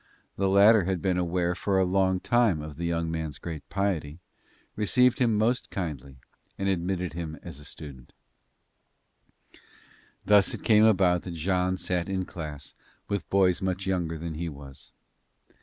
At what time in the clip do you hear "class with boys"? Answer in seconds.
12.25-13.61